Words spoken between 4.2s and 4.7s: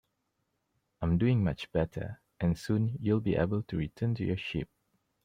your sheep.